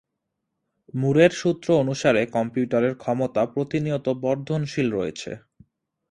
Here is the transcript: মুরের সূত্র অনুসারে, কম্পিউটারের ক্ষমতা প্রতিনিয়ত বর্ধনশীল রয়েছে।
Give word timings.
মুরের 0.93 1.31
সূত্র 1.31 1.67
অনুসারে, 1.77 2.21
কম্পিউটারের 2.35 2.93
ক্ষমতা 2.95 3.41
প্রতিনিয়ত 3.53 4.07
বর্ধনশীল 4.23 4.87
রয়েছে। 4.91 5.31